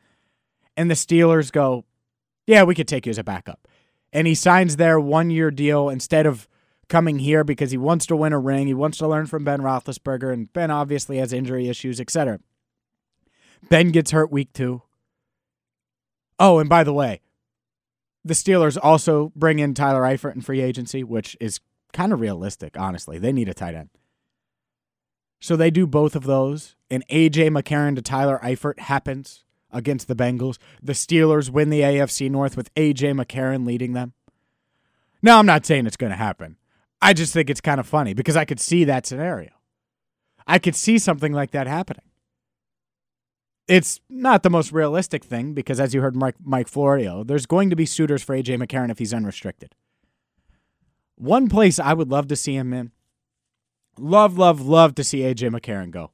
and 0.78 0.90
the 0.90 0.96
Steelers 0.96 1.52
go, 1.52 1.84
"Yeah, 2.48 2.64
we 2.64 2.76
could 2.76 2.88
take 2.88 3.06
you 3.06 3.12
as 3.12 3.18
a 3.18 3.24
backup," 3.24 3.68
and 4.12 4.28
he 4.28 4.36
signs 4.36 4.76
their 4.76 5.00
one-year 5.00 5.52
deal 5.52 5.90
instead 5.90 6.26
of 6.26 6.48
coming 6.90 7.20
here 7.20 7.44
because 7.44 7.72
he 7.72 7.78
wants 7.78 8.06
to 8.06 8.16
win 8.16 8.34
a 8.34 8.40
ring. 8.40 8.68
He 8.68 8.74
wants 8.74 8.98
to 8.98 9.08
learn 9.08 9.26
from 9.26 9.46
Ben 9.46 9.62
Roethlisberger, 9.62 10.34
and 10.34 10.52
Ben 10.52 10.70
obviously 10.70 11.18
has 11.18 11.32
injury 11.32 11.70
issues, 11.70 12.00
etc. 12.02 12.40
Ben 13.70 13.92
gets 13.92 14.12
hurt 14.12 14.32
week 14.32 14.52
two. 14.54 14.82
Oh, 16.38 16.60
and 16.60 16.68
by 16.68 16.84
the 16.84 16.94
way, 16.94 17.22
the 18.26 18.34
Steelers 18.34 18.78
also 18.82 19.32
bring 19.36 19.60
in 19.60 19.74
Tyler 19.74 20.02
Eifert 20.02 20.36
in 20.36 20.42
free 20.42 20.62
agency, 20.62 21.04
which 21.04 21.38
is 21.40 21.60
kind 21.94 22.12
of 22.12 22.20
realistic, 22.20 22.78
honestly. 22.78 23.18
They 23.18 23.32
need 23.32 23.50
a 23.50 23.54
tight 23.54 23.76
end. 23.76 23.90
So 25.40 25.56
they 25.56 25.72
do 25.72 25.88
both 25.88 26.16
of 26.16 26.24
those, 26.24 26.76
and 26.90 27.08
AJ 27.08 27.50
McCarron 27.50 27.96
to 27.96 28.02
Tyler 28.02 28.40
Eifert 28.44 28.80
happens 28.80 29.44
against 29.72 30.08
the 30.08 30.16
Bengals. 30.16 30.58
The 30.82 30.94
Steelers 30.94 31.50
win 31.50 31.70
the 31.70 31.82
AFC 31.82 32.30
North 32.30 32.58
with 32.58 32.74
AJ 32.75 33.13
McCarron 33.20 33.66
leading 33.66 33.94
them. 33.94 34.13
Now, 35.22 35.40
I'm 35.40 35.46
not 35.46 35.66
saying 35.66 35.86
it's 35.86 35.98
going 35.98 36.12
to 36.12 36.18
happen. 36.18 36.58
I 37.01 37.13
just 37.13 37.34
think 37.34 37.50
it's 37.50 37.62
kind 37.62 37.80
of 37.80 37.88
funny 37.88 38.13
because 38.13 38.36
I 38.36 38.46
could 38.46 38.60
see 38.60 38.84
that 38.86 39.06
scenario. 39.06 39.51
I 40.48 40.60
could 40.60 40.75
see 40.75 40.98
something 40.98 41.34
like 41.34 41.51
that 41.51 41.68
happening. 41.68 42.04
It's 43.68 44.00
not 44.10 44.44
the 44.44 44.50
most 44.50 44.72
realistic 44.72 45.24
thing 45.24 45.54
because, 45.54 45.80
as 45.80 45.94
you 45.94 46.01
heard 46.01 46.16
Mike, 46.16 46.36
Mike 46.44 46.68
Florio, 46.68 47.24
there's 47.24 47.46
going 47.46 47.70
to 47.70 47.75
be 47.75 47.86
suitors 47.86 48.24
for 48.24 48.36
AJ 48.36 48.62
McCarron 48.62 48.92
if 48.92 49.00
he's 49.00 49.13
unrestricted. 49.13 49.75
One 51.16 51.48
place 51.48 51.80
I 51.80 51.94
would 51.94 52.10
love 52.10 52.28
to 52.30 52.36
see 52.36 52.56
him 52.56 52.74
in, 52.74 52.92
love, 53.98 54.38
love, 54.38 54.60
love 54.60 54.96
to 54.96 55.04
see 55.04 55.20
AJ 55.20 55.51
McCarron 55.51 55.92
go, 55.92 56.12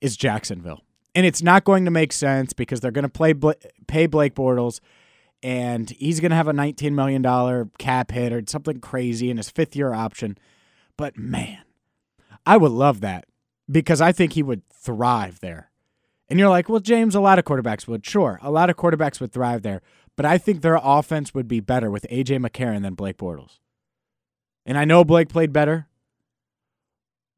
is 0.00 0.16
Jacksonville. 0.16 0.83
And 1.14 1.24
it's 1.24 1.42
not 1.42 1.64
going 1.64 1.84
to 1.84 1.90
make 1.90 2.12
sense 2.12 2.52
because 2.52 2.80
they're 2.80 2.90
going 2.90 3.04
to 3.04 3.08
play 3.08 3.34
pay 3.86 4.06
Blake 4.06 4.34
Bortles 4.34 4.80
and 5.44 5.90
he's 5.90 6.20
going 6.20 6.30
to 6.30 6.36
have 6.36 6.48
a 6.48 6.54
$19 6.54 6.92
million 6.92 7.70
cap 7.78 8.10
hit 8.10 8.32
or 8.32 8.42
something 8.48 8.80
crazy 8.80 9.28
in 9.30 9.36
his 9.36 9.50
fifth 9.50 9.76
year 9.76 9.92
option. 9.92 10.38
But 10.96 11.18
man, 11.18 11.58
I 12.46 12.56
would 12.56 12.72
love 12.72 13.02
that 13.02 13.26
because 13.70 14.00
I 14.00 14.10
think 14.10 14.32
he 14.32 14.42
would 14.42 14.62
thrive 14.70 15.40
there. 15.40 15.70
And 16.30 16.38
you're 16.38 16.48
like, 16.48 16.70
well, 16.70 16.80
James, 16.80 17.14
a 17.14 17.20
lot 17.20 17.38
of 17.38 17.44
quarterbacks 17.44 17.86
would. 17.86 18.06
Sure, 18.06 18.38
a 18.42 18.50
lot 18.50 18.70
of 18.70 18.76
quarterbacks 18.76 19.20
would 19.20 19.32
thrive 19.32 19.60
there. 19.60 19.82
But 20.16 20.24
I 20.24 20.38
think 20.38 20.62
their 20.62 20.80
offense 20.82 21.34
would 21.34 21.46
be 21.46 21.60
better 21.60 21.90
with 21.90 22.06
A.J. 22.08 22.38
McCarron 22.38 22.82
than 22.82 22.94
Blake 22.94 23.18
Bortles. 23.18 23.58
And 24.64 24.78
I 24.78 24.86
know 24.86 25.04
Blake 25.04 25.28
played 25.28 25.52
better, 25.52 25.88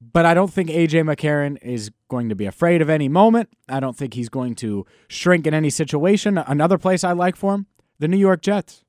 but 0.01 0.27
I 0.27 0.35
don't 0.35 0.53
think 0.53 0.71
A.J. 0.71 1.01
McCarron 1.01 1.59
is 1.63 1.91
going 2.09 2.29
to 2.29 2.35
be 2.35 2.47
afraid 2.47 2.83
of 2.83 2.91
any 2.91 3.09
moment. 3.09 3.49
I 3.69 3.81
don't 3.81 3.97
think 3.97 4.15
he's 4.15 4.29
going 4.29 4.55
to 4.57 4.85
shrink 5.09 5.47
in 5.47 5.55
any 5.55 5.71
situation. 5.71 6.39
Another 6.39 6.79
place 6.79 7.03
I 7.05 7.13
like 7.13 7.37
for 7.37 7.55
him 7.55 7.67
the 7.99 8.09
New 8.09 8.19
York 8.19 8.43
Jets. 8.43 8.85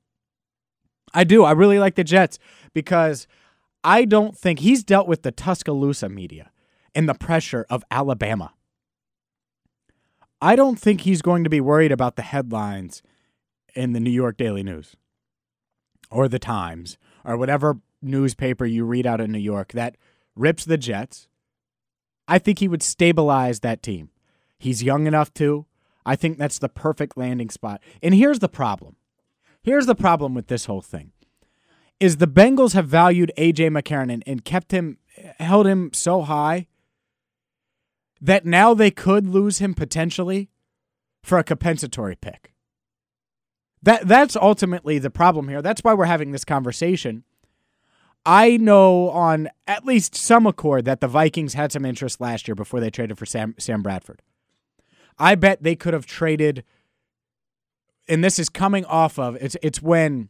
I 1.14 1.24
do. 1.24 1.44
I 1.44 1.52
really 1.52 1.78
like 1.78 1.94
the 1.94 2.04
Jets 2.04 2.38
because 2.74 3.26
I 3.82 4.04
don't 4.04 4.36
think 4.36 4.58
he's 4.58 4.84
dealt 4.84 5.08
with 5.08 5.22
the 5.22 5.32
Tuscaloosa 5.32 6.08
media 6.10 6.50
and 6.94 7.08
the 7.08 7.14
pressure 7.14 7.64
of 7.70 7.84
Alabama. 7.90 8.52
I 10.42 10.56
don't 10.56 10.78
think 10.78 11.00
he's 11.00 11.22
going 11.22 11.42
to 11.44 11.50
be 11.50 11.60
worried 11.60 11.90
about 11.90 12.16
the 12.16 12.22
headlines 12.22 13.02
in 13.74 13.92
the 13.92 14.00
New 14.00 14.10
York 14.10 14.36
Daily 14.36 14.62
News 14.62 14.94
or 16.10 16.28
the 16.28 16.38
Times 16.38 16.98
or 17.24 17.36
whatever 17.36 17.78
newspaper 18.00 18.64
you 18.64 18.84
read 18.84 19.06
out 19.06 19.20
in 19.20 19.32
New 19.32 19.38
York 19.38 19.72
that 19.72 19.96
rips 20.38 20.64
the 20.64 20.78
Jets. 20.78 21.28
I 22.26 22.38
think 22.38 22.58
he 22.58 22.68
would 22.68 22.82
stabilize 22.82 23.60
that 23.60 23.82
team. 23.82 24.10
He's 24.58 24.82
young 24.82 25.06
enough 25.06 25.32
to. 25.34 25.66
I 26.04 26.16
think 26.16 26.38
that's 26.38 26.58
the 26.58 26.68
perfect 26.68 27.16
landing 27.16 27.50
spot. 27.50 27.82
And 28.02 28.14
here's 28.14 28.38
the 28.38 28.48
problem 28.48 28.96
Here's 29.62 29.86
the 29.86 29.94
problem 29.94 30.34
with 30.34 30.46
this 30.46 30.64
whole 30.64 30.80
thing 30.80 31.12
is 32.00 32.16
the 32.16 32.26
Bengals 32.26 32.74
have 32.74 32.86
valued 32.86 33.32
AJ 33.36 33.70
McCarron 33.70 34.12
and, 34.12 34.22
and 34.26 34.44
kept 34.44 34.72
him 34.72 34.98
held 35.38 35.66
him 35.66 35.90
so 35.92 36.22
high 36.22 36.68
that 38.20 38.46
now 38.46 38.72
they 38.72 38.90
could 38.90 39.26
lose 39.26 39.58
him 39.58 39.74
potentially 39.74 40.48
for 41.22 41.38
a 41.38 41.44
compensatory 41.44 42.16
pick. 42.16 42.52
That 43.82 44.08
that's 44.08 44.36
ultimately 44.36 44.98
the 44.98 45.10
problem 45.10 45.48
here. 45.48 45.60
That's 45.60 45.82
why 45.82 45.94
we're 45.94 46.06
having 46.06 46.32
this 46.32 46.44
conversation. 46.44 47.24
I 48.28 48.58
know 48.58 49.08
on 49.08 49.48
at 49.66 49.86
least 49.86 50.14
some 50.14 50.46
accord 50.46 50.84
that 50.84 51.00
the 51.00 51.08
Vikings 51.08 51.54
had 51.54 51.72
some 51.72 51.86
interest 51.86 52.20
last 52.20 52.46
year 52.46 52.54
before 52.54 52.78
they 52.78 52.90
traded 52.90 53.16
for 53.16 53.24
Sam 53.24 53.54
Sam 53.56 53.82
Bradford. 53.82 54.20
I 55.18 55.34
bet 55.34 55.62
they 55.62 55.74
could 55.74 55.94
have 55.94 56.04
traded 56.04 56.62
and 58.06 58.22
this 58.22 58.38
is 58.38 58.50
coming 58.50 58.84
off 58.84 59.18
of 59.18 59.36
it's 59.36 59.56
it's 59.62 59.80
when 59.80 60.28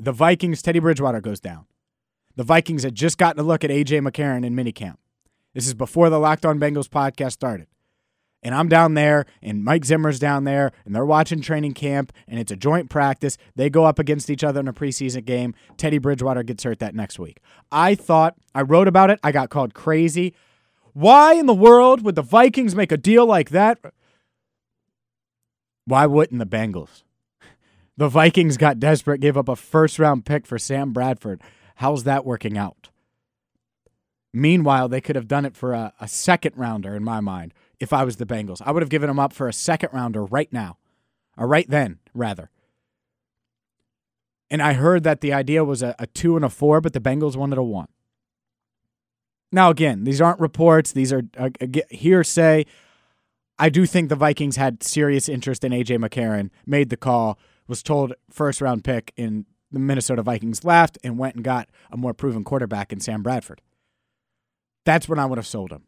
the 0.00 0.10
Vikings 0.10 0.62
Teddy 0.62 0.80
Bridgewater 0.80 1.20
goes 1.20 1.38
down. 1.38 1.66
The 2.34 2.42
Vikings 2.42 2.82
had 2.82 2.96
just 2.96 3.18
gotten 3.18 3.38
a 3.38 3.44
look 3.44 3.62
at 3.62 3.70
AJ 3.70 4.04
McCarron 4.04 4.44
in 4.44 4.56
minicamp. 4.56 4.96
This 5.54 5.68
is 5.68 5.74
before 5.74 6.10
the 6.10 6.18
Locked 6.18 6.44
On 6.44 6.58
Bengals 6.58 6.88
podcast 6.88 7.32
started. 7.32 7.68
And 8.42 8.54
I'm 8.56 8.68
down 8.68 8.94
there, 8.94 9.26
and 9.40 9.64
Mike 9.64 9.84
Zimmer's 9.84 10.18
down 10.18 10.44
there, 10.44 10.72
and 10.84 10.94
they're 10.94 11.06
watching 11.06 11.40
training 11.40 11.74
camp, 11.74 12.12
and 12.26 12.40
it's 12.40 12.50
a 12.50 12.56
joint 12.56 12.90
practice. 12.90 13.38
They 13.54 13.70
go 13.70 13.84
up 13.84 14.00
against 14.00 14.30
each 14.30 14.42
other 14.42 14.58
in 14.58 14.66
a 14.66 14.72
preseason 14.72 15.24
game. 15.24 15.54
Teddy 15.76 15.98
Bridgewater 15.98 16.42
gets 16.42 16.64
hurt 16.64 16.80
that 16.80 16.94
next 16.94 17.20
week. 17.20 17.38
I 17.70 17.94
thought, 17.94 18.34
I 18.52 18.62
wrote 18.62 18.88
about 18.88 19.10
it. 19.10 19.20
I 19.22 19.30
got 19.30 19.48
called 19.48 19.74
crazy. 19.74 20.34
Why 20.92 21.34
in 21.34 21.46
the 21.46 21.54
world 21.54 22.04
would 22.04 22.16
the 22.16 22.22
Vikings 22.22 22.74
make 22.74 22.90
a 22.90 22.96
deal 22.96 23.24
like 23.26 23.50
that? 23.50 23.78
Why 25.84 26.06
wouldn't 26.06 26.38
the 26.38 26.46
Bengals? 26.46 27.02
The 27.96 28.08
Vikings 28.08 28.56
got 28.56 28.80
desperate, 28.80 29.20
gave 29.20 29.36
up 29.36 29.48
a 29.48 29.56
first 29.56 29.98
round 29.98 30.24
pick 30.24 30.46
for 30.46 30.58
Sam 30.58 30.92
Bradford. 30.92 31.40
How's 31.76 32.04
that 32.04 32.24
working 32.24 32.58
out? 32.58 32.88
Meanwhile, 34.32 34.88
they 34.88 35.00
could 35.00 35.16
have 35.16 35.28
done 35.28 35.44
it 35.44 35.56
for 35.56 35.74
a, 35.74 35.92
a 36.00 36.08
second 36.08 36.54
rounder, 36.56 36.96
in 36.96 37.04
my 37.04 37.20
mind, 37.20 37.52
if 37.82 37.92
I 37.92 38.04
was 38.04 38.16
the 38.16 38.24
Bengals. 38.24 38.62
I 38.64 38.70
would 38.70 38.80
have 38.80 38.90
given 38.90 39.10
him 39.10 39.18
up 39.18 39.32
for 39.32 39.48
a 39.48 39.52
second 39.52 39.90
rounder 39.92 40.24
right 40.24 40.50
now, 40.52 40.78
or 41.36 41.48
right 41.48 41.68
then, 41.68 41.98
rather. 42.14 42.48
And 44.48 44.62
I 44.62 44.74
heard 44.74 45.02
that 45.02 45.20
the 45.20 45.32
idea 45.32 45.64
was 45.64 45.82
a, 45.82 45.96
a 45.98 46.06
two 46.06 46.36
and 46.36 46.44
a 46.44 46.48
four, 46.48 46.80
but 46.80 46.92
the 46.92 47.00
Bengals 47.00 47.34
wanted 47.34 47.58
a 47.58 47.62
one. 47.62 47.88
Now, 49.50 49.68
again, 49.68 50.04
these 50.04 50.20
aren't 50.20 50.38
reports, 50.38 50.92
these 50.92 51.12
are 51.12 51.24
uh, 51.36 51.50
hearsay. 51.90 52.66
I 53.58 53.68
do 53.68 53.84
think 53.84 54.10
the 54.10 54.16
Vikings 54.16 54.54
had 54.54 54.84
serious 54.84 55.28
interest 55.28 55.64
in 55.64 55.72
AJ 55.72 55.98
McCarron, 55.98 56.50
made 56.64 56.88
the 56.88 56.96
call, 56.96 57.36
was 57.66 57.82
told 57.82 58.14
first 58.30 58.60
round 58.60 58.84
pick 58.84 59.12
in 59.16 59.44
the 59.72 59.80
Minnesota 59.80 60.22
Vikings 60.22 60.62
left 60.62 60.98
and 61.02 61.18
went 61.18 61.34
and 61.34 61.42
got 61.42 61.68
a 61.90 61.96
more 61.96 62.14
proven 62.14 62.44
quarterback 62.44 62.92
in 62.92 63.00
Sam 63.00 63.24
Bradford. 63.24 63.60
That's 64.84 65.08
when 65.08 65.18
I 65.18 65.26
would 65.26 65.38
have 65.38 65.46
sold 65.48 65.72
him. 65.72 65.82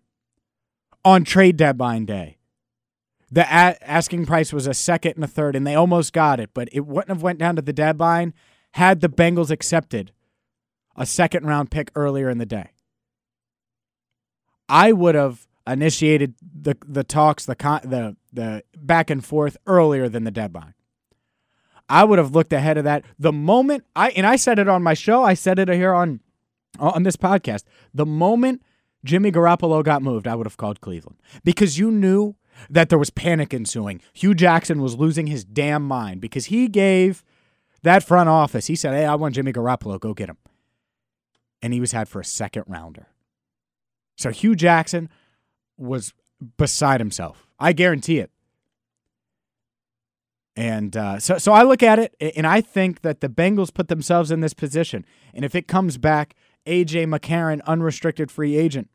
On 1.05 1.25
trade 1.25 1.57
deadline 1.57 2.07
day, 2.07 2.39
the 3.31 3.43
a- 3.43 3.77
asking 3.83 4.27
price 4.27 4.53
was 4.53 4.67
a 4.67 4.75
second 4.75 5.15
and 5.17 5.25
a 5.25 5.29
third, 5.29 5.55
and 5.57 5.67
they 5.67 5.75
almost 5.75 6.13
got 6.13 6.41
it, 6.41 6.51
but 6.55 6.69
it 6.73 6.87
wouldn't 6.87 7.09
have 7.11 7.23
went 7.23 7.39
down 7.39 7.57
to 7.57 7.63
the 7.63 7.73
deadline 7.73 8.33
had 8.73 9.01
the 9.01 9.09
Bengals 9.09 9.51
accepted 9.51 10.13
a 10.97 11.07
second 11.07 11.47
round 11.47 11.71
pick 11.71 11.91
earlier 11.95 12.29
in 12.29 12.39
the 12.39 12.47
day. 12.47 12.71
I 14.69 14.93
would 14.93 15.15
have 15.15 15.47
initiated 15.67 16.35
the 16.41 16.77
the 16.87 17.05
talks, 17.05 17.45
the 17.45 17.55
con, 17.55 17.81
the 17.85 18.17
the 18.33 18.65
back 18.77 19.11
and 19.11 19.25
forth 19.25 19.57
earlier 19.67 20.09
than 20.09 20.25
the 20.25 20.31
deadline. 20.31 20.75
I 21.89 22.05
would 22.05 22.19
have 22.19 22.35
looked 22.35 22.53
ahead 22.53 22.79
of 22.79 22.85
that. 22.85 23.05
The 23.19 23.33
moment 23.33 23.85
I 23.95 24.11
and 24.11 24.27
I 24.27 24.37
said 24.37 24.59
it 24.59 24.69
on 24.69 24.83
my 24.83 24.95
show, 24.95 25.23
I 25.23 25.35
said 25.35 25.59
it 25.59 25.69
here 25.69 25.93
on 25.93 26.21
on 26.79 27.03
this 27.03 27.17
podcast. 27.17 27.65
The 27.93 28.07
moment 28.07 28.63
Jimmy 29.05 29.31
Garoppolo 29.31 29.85
got 29.85 30.03
moved, 30.03 30.27
I 30.27 30.35
would 30.35 30.47
have 30.47 30.57
called 30.57 30.81
Cleveland 30.81 31.19
because 31.45 31.79
you 31.79 31.91
knew 31.91 32.35
that 32.71 32.89
there 32.89 32.99
was 32.99 33.11
panic 33.11 33.53
ensuing. 33.53 34.01
Hue 34.13 34.35
Jackson 34.35 34.81
was 34.81 34.97
losing 34.97 35.27
his 35.27 35.45
damn 35.45 35.87
mind 35.87 36.21
because 36.21 36.47
he 36.47 36.69
gave 36.69 37.23
that 37.83 38.03
front 38.03 38.29
office. 38.29 38.67
He 38.67 38.77
said, 38.77 38.95
"Hey, 38.95 39.05
I 39.05 39.15
want 39.15 39.35
Jimmy 39.35 39.53
Garoppolo. 39.53 40.01
Go 40.01 40.15
get 40.15 40.31
him," 40.31 40.39
and 41.63 41.73
he 41.73 41.81
was 41.81 41.93
had 41.93 42.09
for 42.09 42.21
a 42.21 42.25
second 42.25 42.65
rounder. 42.67 43.09
So 44.17 44.31
Hue 44.31 44.55
Jackson 44.55 45.09
was 45.77 46.15
beside 46.57 47.01
himself. 47.01 47.47
I 47.59 47.73
guarantee 47.73 48.19
it. 48.19 48.31
And 50.57 50.97
uh, 50.97 51.19
so, 51.19 51.39
so 51.39 51.53
I 51.53 51.65
look 51.65 51.83
at 51.83 51.99
it, 51.99 52.15
and 52.37 52.47
I 52.47 52.61
think 52.61 53.03
that 53.03 53.21
the 53.21 53.29
Bengals 53.29 53.75
put 53.75 53.89
themselves 53.89 54.31
in 54.31 54.41
this 54.41 54.55
position. 54.55 55.05
And 55.33 55.45
if 55.45 55.55
it 55.57 55.67
comes 55.67 55.99
back, 55.99 56.37
AJ 56.65 57.07
McCarron, 57.07 57.61
unrestricted 57.65 58.31
free 58.31 58.57
agent, 58.57 58.89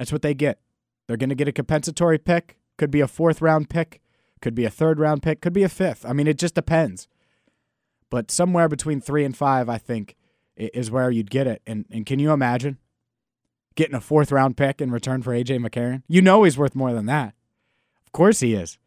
that's 0.00 0.12
what 0.12 0.22
they 0.22 0.32
get. 0.32 0.58
They're 1.06 1.18
going 1.18 1.28
to 1.28 1.34
get 1.34 1.46
a 1.46 1.52
compensatory 1.52 2.16
pick, 2.16 2.56
could 2.78 2.90
be 2.90 3.02
a 3.02 3.06
fourth 3.06 3.42
round 3.42 3.68
pick, 3.68 4.00
could 4.40 4.54
be 4.54 4.64
a 4.64 4.70
third 4.70 4.98
round 4.98 5.22
pick, 5.22 5.42
could 5.42 5.52
be 5.52 5.62
a 5.62 5.68
fifth. 5.68 6.06
I 6.06 6.14
mean, 6.14 6.26
it 6.26 6.38
just 6.38 6.54
depends. 6.54 7.06
But 8.08 8.30
somewhere 8.30 8.66
between 8.66 9.02
three 9.02 9.26
and 9.26 9.36
five, 9.36 9.68
I 9.68 9.76
think, 9.76 10.16
is 10.56 10.90
where 10.90 11.10
you'd 11.10 11.30
get 11.30 11.46
it. 11.46 11.60
And, 11.66 11.84
and 11.90 12.06
can 12.06 12.18
you 12.18 12.32
imagine 12.32 12.78
getting 13.74 13.94
a 13.94 14.00
fourth 14.00 14.32
round 14.32 14.56
pick 14.56 14.80
in 14.80 14.90
return 14.90 15.20
for 15.20 15.34
AJ 15.34 15.58
McCarron? 15.58 16.02
You 16.08 16.22
know 16.22 16.44
he's 16.44 16.56
worth 16.56 16.74
more 16.74 16.94
than 16.94 17.04
that. 17.04 17.34
Of 18.06 18.12
course 18.12 18.40
he 18.40 18.54
is. 18.54 18.78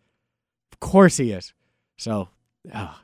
Of 0.71 0.79
course 0.79 1.17
he 1.17 1.31
is. 1.31 1.53
So, 1.95 2.29
oh, 2.73 2.99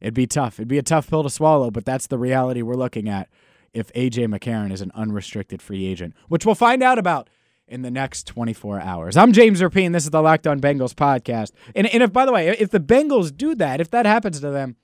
it'd 0.00 0.14
be 0.14 0.26
tough. 0.26 0.58
It'd 0.58 0.68
be 0.68 0.78
a 0.78 0.82
tough 0.82 1.10
pill 1.10 1.22
to 1.22 1.28
swallow, 1.28 1.70
but 1.70 1.84
that's 1.84 2.06
the 2.06 2.18
reality 2.18 2.62
we're 2.62 2.76
looking 2.76 3.10
at 3.10 3.28
if 3.74 3.92
AJ 3.92 4.34
McCarron 4.34 4.72
is 4.72 4.80
an 4.80 4.90
unrestricted 4.94 5.60
free 5.60 5.84
agent, 5.84 6.14
which 6.28 6.46
we'll 6.46 6.54
find 6.54 6.82
out 6.82 6.98
about 6.98 7.28
in 7.68 7.82
the 7.82 7.90
next 7.90 8.26
24 8.26 8.80
hours. 8.80 9.16
I'm 9.16 9.32
James 9.32 9.60
Rapien. 9.60 9.92
This 9.92 10.04
is 10.04 10.10
the 10.10 10.22
Locked 10.22 10.46
On 10.46 10.60
Bengals 10.60 10.94
podcast. 10.94 11.52
And, 11.74 11.86
and 11.86 12.02
if, 12.02 12.12
by 12.12 12.26
the 12.26 12.32
way, 12.32 12.48
if 12.48 12.70
the 12.70 12.80
Bengals 12.80 13.34
do 13.34 13.54
that, 13.54 13.80
if 13.80 13.90
that 13.90 14.06
happens 14.06 14.40
to 14.40 14.50
them, 14.50 14.76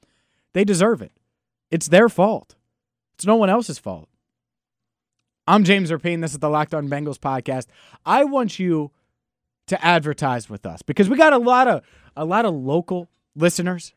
they 0.54 0.64
deserve 0.64 1.02
it. 1.02 1.12
It's 1.70 1.88
their 1.88 2.08
fault. 2.08 2.54
It's 3.16 3.26
no 3.26 3.36
one 3.36 3.50
else's 3.50 3.78
fault. 3.78 4.08
I'm 5.46 5.64
James 5.64 5.90
Rapien. 5.90 6.20
This 6.20 6.32
is 6.32 6.38
the 6.38 6.48
Locked 6.48 6.74
On 6.74 6.88
Bengals 6.88 7.18
podcast. 7.18 7.66
I 8.04 8.24
want 8.24 8.58
you 8.58 8.90
to 9.66 9.84
advertise 9.84 10.48
with 10.48 10.64
us 10.66 10.82
because 10.82 11.08
we 11.08 11.16
got 11.16 11.32
a 11.32 11.38
lot 11.38 11.68
of 11.68 11.82
a 12.16 12.24
lot 12.24 12.44
of 12.44 12.54
local 12.54 13.08
listeners 13.34 13.94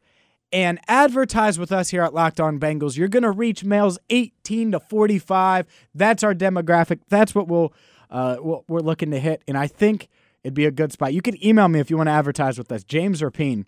and 0.53 0.79
advertise 0.87 1.57
with 1.57 1.71
us 1.71 1.89
here 1.89 2.03
at 2.03 2.13
Locked 2.13 2.39
On 2.39 2.59
Bengals. 2.59 2.97
You're 2.97 3.07
going 3.07 3.23
to 3.23 3.31
reach 3.31 3.63
males 3.63 3.97
18 4.09 4.73
to 4.73 4.79
45. 4.79 5.65
That's 5.95 6.23
our 6.23 6.33
demographic. 6.35 6.99
That's 7.09 7.33
what 7.33 7.47
we'll 7.47 7.73
uh, 8.11 8.37
we're 8.41 8.81
looking 8.81 9.11
to 9.11 9.19
hit, 9.19 9.43
and 9.47 9.57
I 9.57 9.67
think 9.67 10.09
it'd 10.43 10.53
be 10.53 10.65
a 10.65 10.71
good 10.71 10.91
spot. 10.91 11.13
You 11.13 11.21
can 11.21 11.41
email 11.43 11.67
me 11.67 11.79
if 11.79 11.89
you 11.89 11.97
want 11.97 12.07
to 12.07 12.13
advertise 12.13 12.57
with 12.57 12.71
us, 12.71 12.83
James 12.83 13.21
Rapien 13.21 13.65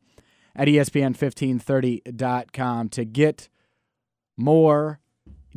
at 0.55 0.67
ESPN1530.com 0.67 2.89
to 2.89 3.05
get 3.05 3.50
more 4.38 5.00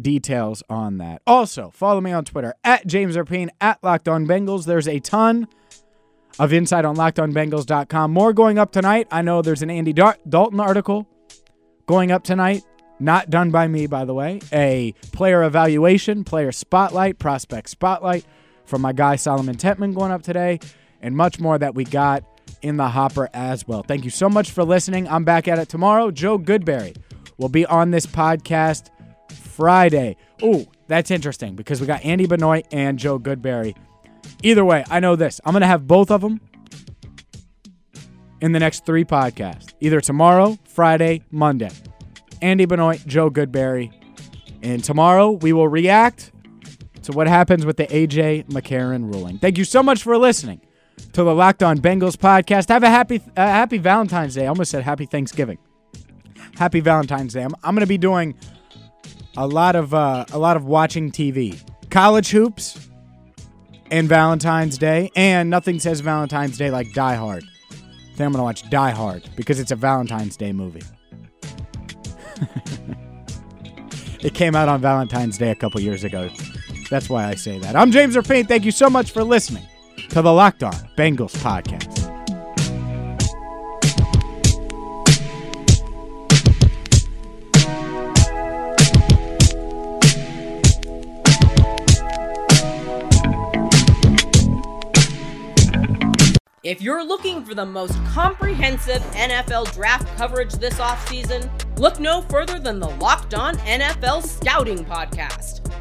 details 0.01 0.63
on 0.69 0.99
that. 0.99 1.23
Also, 1.27 1.71
follow 1.71 2.01
me 2.01 2.13
on 2.13 2.25
Twitter 2.25 2.55
at 2.63 2.87
James 2.87 3.17
Rapien 3.17 3.49
at 3.61 3.83
Locked 3.83 4.09
On 4.09 4.27
Bengals. 4.27 4.67
There's 4.67 4.89
a 4.89 5.01
ton 5.01 5.49
of 6.39 6.53
insight 6.53 6.85
on 6.85 6.97
LockedOnBengals.com. 6.97 8.13
More 8.13 8.33
going 8.33 8.59
up 8.59 8.73
tonight. 8.73 9.09
I 9.11 9.23
know 9.23 9.43
there's 9.43 9.63
an 9.63 9.71
Andy 9.71 9.95
Dalton 9.95 10.61
article 10.61 11.09
going 11.87 12.13
up 12.13 12.25
tonight. 12.25 12.63
Not 12.99 13.31
done 13.31 13.51
by 13.51 13.69
me, 13.69 13.87
by 13.87 14.05
the 14.05 14.15
way. 14.15 14.41
A 14.53 14.93
player 15.13 15.45
evaluation, 15.45 16.25
player 16.25 16.53
spotlight, 16.53 17.19
prospect 17.19 17.69
spotlight 17.69 18.25
from 18.67 18.83
my 18.83 18.93
guy 18.93 19.17
Solomon 19.17 19.57
Tentman 19.57 19.95
going 19.95 20.13
up 20.13 20.23
today, 20.23 20.59
and 21.01 21.17
much 21.17 21.41
more 21.41 21.59
that 21.59 21.75
we 21.75 21.85
got 21.85 22.25
in 22.63 22.77
the 22.77 22.89
hopper 22.89 23.29
as 23.33 23.67
well. 23.67 23.83
Thank 23.83 24.05
you 24.05 24.11
so 24.11 24.29
much 24.29 24.51
for 24.51 24.65
listening. 24.65 25.09
I'm 25.09 25.25
back 25.25 25.49
at 25.49 25.59
it 25.59 25.69
tomorrow. 25.69 26.11
Joe 26.11 26.39
Goodberry 26.39 26.97
will 27.39 27.49
be 27.49 27.67
on 27.67 27.91
this 27.91 28.07
podcast 28.07 28.91
Friday. 29.33 30.17
Ooh, 30.43 30.67
that's 30.89 31.11
interesting 31.11 31.55
because 31.55 31.81
we 31.81 31.87
got 31.87 32.05
Andy 32.05 32.27
Benoit 32.27 32.67
and 32.73 32.99
Joe 32.99 33.19
Goodberry. 33.19 33.77
Either 34.43 34.65
way, 34.65 34.85
I 34.91 35.01
know 35.01 35.17
this. 35.17 35.41
I'm 35.45 35.53
going 35.53 35.63
to 35.63 35.67
have 35.67 35.87
both 35.87 36.11
of 36.11 36.21
them 36.21 36.41
in 38.41 38.53
the 38.53 38.61
next 38.61 38.85
three 38.85 39.05
podcasts, 39.05 39.73
either 39.81 40.01
tomorrow, 40.01 40.59
Friday, 40.65 41.23
Monday. 41.31 41.71
Andy 42.43 42.67
Benoit, 42.67 43.05
Joe 43.07 43.31
Goodberry. 43.31 43.93
And 44.63 44.83
tomorrow 44.83 45.31
we 45.31 45.53
will 45.53 45.69
react 45.69 46.33
to 47.07 47.13
what 47.13 47.27
happens 47.29 47.65
with 47.65 47.77
the 47.77 47.87
AJ 47.87 48.47
McCarron 48.47 49.13
ruling. 49.13 49.39
Thank 49.39 49.59
you 49.59 49.65
so 49.65 49.83
much 49.83 50.03
for 50.03 50.19
listening 50.19 50.61
to 51.13 51.23
the 51.25 51.35
Locked 51.35 51.63
On 51.63 51.79
Bengals 51.79 52.17
podcast. 52.17 52.69
Have 52.69 52.83
a 52.83 52.91
happy 52.91 53.21
uh, 53.37 53.43
happy 53.47 53.79
Valentine's 53.79 54.35
Day. 54.35 54.45
I 54.45 54.49
almost 54.49 54.71
said 54.71 54.83
happy 54.83 55.07
Thanksgiving. 55.07 55.59
Happy 56.57 56.81
Valentine's 56.81 57.33
Day. 57.35 57.43
I'm, 57.43 57.55
I'm 57.63 57.75
going 57.75 57.81
to 57.81 57.87
be 57.87 57.99
doing 57.99 58.35
a 59.37 59.47
lot 59.47 59.77
of 59.77 59.95
uh, 59.95 60.25
a 60.33 60.39
lot 60.39 60.57
of 60.57 60.65
watching 60.65 61.11
TV, 61.11 61.61
college 61.91 62.31
hoops, 62.31 62.89
and 63.91 64.09
Valentine's 64.09 64.79
Day. 64.79 65.11
And 65.15 65.49
nothing 65.49 65.79
says 65.79 66.01
Valentine's 66.01 66.59
Day 66.59 66.71
like 66.71 66.93
Die 66.93 67.15
Hard. 67.15 67.45
I 67.45 67.75
think 68.17 68.21
I'm 68.21 68.33
going 68.33 68.41
to 68.41 68.43
watch 68.43 68.69
Die 68.69 68.91
Hard 68.91 69.29
because 69.37 69.61
it's 69.61 69.71
a 69.71 69.77
Valentine's 69.77 70.37
Day 70.37 70.53
movie. 70.53 70.83
it 74.21 74.35
came 74.35 74.57
out 74.57 74.69
on 74.69 74.81
Valentine's 74.81 75.39
Day 75.39 75.51
a 75.51 75.55
couple 75.55 75.81
years 75.81 76.03
ago. 76.03 76.31
That's 76.89 77.09
why 77.09 77.27
I 77.29 77.35
say 77.35 77.59
that. 77.59 77.77
I'm 77.77 77.91
James 77.91 78.17
Rapien. 78.17 78.47
Thank 78.47 78.65
you 78.65 78.71
so 78.71 78.89
much 78.89 79.11
for 79.11 79.25
listening 79.25 79.67
to 80.11 80.23
the 80.23 80.33
Locked 80.33 80.63
On 80.63 80.73
Bengals 80.97 81.37
podcast. 81.39 82.13
If 96.63 96.83
you're 96.83 97.05
looking 97.05 97.45
for 97.45 97.55
the 97.55 97.65
most 97.65 97.95
comprehensive 98.07 99.01
NFL 99.13 99.73
draft 99.73 100.09
coverage 100.17 100.53
this 100.55 100.75
offseason, 100.75 101.49
look 101.79 102.01
no 102.01 102.23
further 102.23 102.59
than 102.59 102.81
the 102.81 102.89
Locked 102.89 103.35
On 103.35 103.57
NFL 103.59 104.27
Scouting 104.27 104.85
Podcast. 104.85 105.61